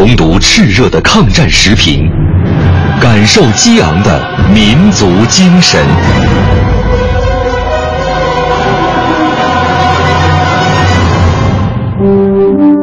[0.00, 2.10] 重读炽热的抗战时评，
[3.02, 4.18] 感受激昂的
[4.50, 5.78] 民族精神。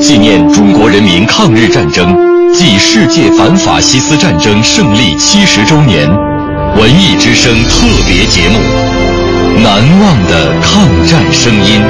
[0.00, 2.16] 纪念中国人民抗日战争
[2.54, 6.08] 暨世界反法西斯战争胜利七十周年，
[6.78, 8.58] 文艺之声特别节目
[9.62, 11.82] 《难忘的抗战声音》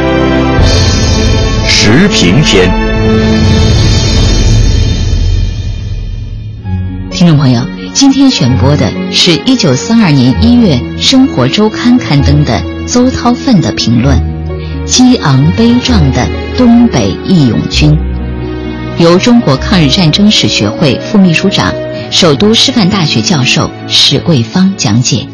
[1.69, 2.92] 时评篇。
[7.23, 14.21] 听众朋友，今天选播的是一九三二年一月《生活周刊》刊登的邹韬奋的评论
[14.85, 16.27] ：“激昂悲壮的
[16.59, 17.97] 东北义勇军。”
[18.99, 21.73] 由中国抗日战争史学会副秘书长、
[22.11, 25.29] 首都师范大学教授史桂芳讲解。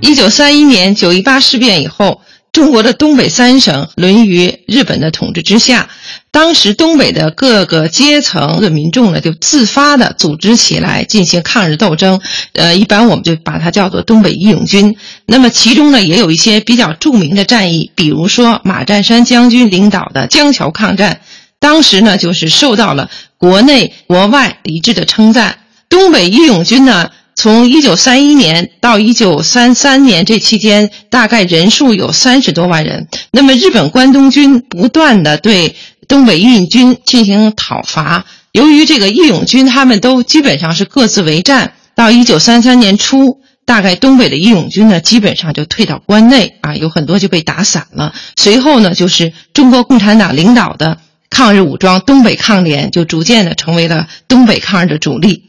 [0.00, 2.22] 一九三一年九一八事变以后，
[2.52, 5.88] 中国的东北三省沦于日本的统治之下。
[6.30, 12.20] 当时东北的各个阶层的民众呢，就自发的组织起来进行抗日斗争。
[12.52, 14.96] 呃，一般我们就把它叫做东北义勇军。
[15.26, 21.20] 那么其中呢，也有一些比较著名的战役，比如说马占山将军领导的江桥抗战。
[21.58, 25.58] 当时呢，就是受到了国内国外一致的称赞。
[25.88, 33.06] 东北义勇军呢，从一九三一年到一九三三年这期间，大概人数有三十多万人。
[33.30, 35.76] 那么日本关东军不断的对
[36.08, 41.74] 东北义勇军进行讨伐，由于这个义勇军他们都基本上是各自为战。
[41.94, 48.14] 到一九三三年初，大概东北的义勇军呢，基本上就退到关内啊，有很多就被打散了。
[48.34, 50.98] 随后呢，就是中国共产党领导的。
[51.30, 55.47] 抗日武装东北抗联就逐渐的成为了东北抗日的主力。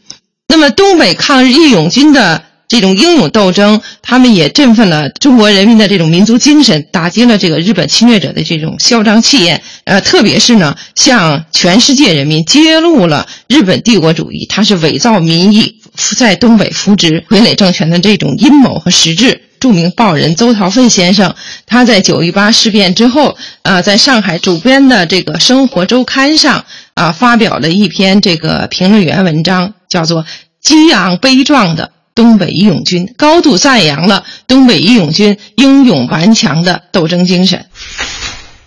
[0.51, 9.61] 那么，东北抗日义勇军的这种英勇斗争，他们也振奋了中国人民的这种民族精神，打击了这个日本侵略者的这种嚣张气焰。
[9.85, 15.81] 呃，特别是呢，向全世界人民揭露了日本帝国主义，它是伪造民意，
[16.17, 19.48] 在东北扶植傀儡政权的这种阴谋和实质。
[19.59, 30.23] 著名报人邹韬奋先生，他在九一八事变之后，啊，在上海主编的这个《生活周刊》上，啊，发表了一篇这个评论员文章，叫做
[30.61, 37.65] 《激昂悲壮的东北义勇军》，高度赞扬了东北义勇军英勇顽强的斗争精神。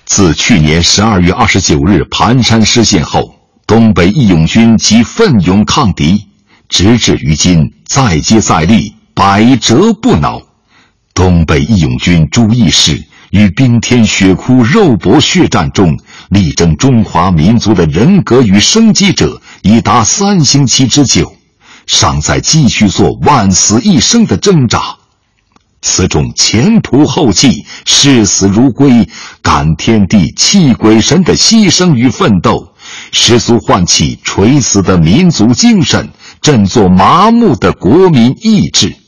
[0.04, 3.34] 自去年十二月二十九日盘山失陷后，
[3.66, 6.26] 东北义勇军即奋勇抗敌，
[6.68, 10.42] 直至于今，再接再厉，百折不挠。
[11.14, 15.98] 东北义勇军朱义士于冰天雪窟肉搏血战中
[16.30, 21.34] 力争中华民族的人格与生机者，已达三星期之久，
[21.86, 24.96] 尚在继续做万死一生的挣扎。
[25.82, 29.08] 此种前仆后继、视死如归、
[29.42, 32.72] 感天地、泣鬼神的牺牲与奋斗，
[33.12, 36.08] 十足唤起垂死的民族精神，
[36.40, 39.01] 振作麻木的国民意志。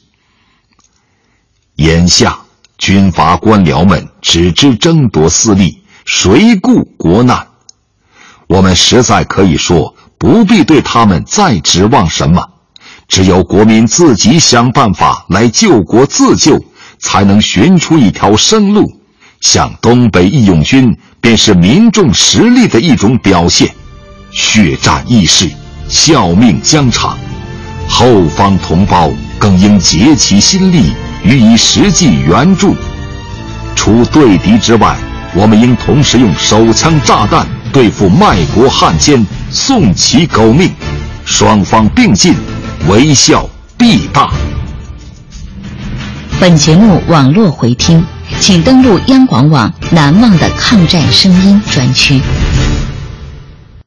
[1.84, 2.38] 眼下，
[2.78, 7.48] 军阀官僚们只知争夺私利，谁顾国难？
[8.46, 12.42] 我们实在可以说，不必对他们再指望什么，
[13.06, 16.64] 只有国民自己想办法来救国自救，
[16.98, 18.90] 才能寻出一条生路。
[19.42, 23.70] 像东北义勇军，便是民众实力的一种表现，
[24.32, 25.50] 血战义士，
[25.90, 27.18] 效命疆场，
[27.86, 30.94] 后方同胞更应竭其心力。
[31.24, 32.76] 予以实际援助。
[33.74, 34.96] 除对敌之外，
[35.34, 40.70] 我们应同时用手枪炸弹对付卖国汉奸，送其狗命。
[41.24, 42.34] 双方并进，
[42.86, 44.30] 为效必大。
[46.38, 48.04] 本节目网络回听，
[48.40, 52.20] 请登录央广网“难忘的抗战声音”专区。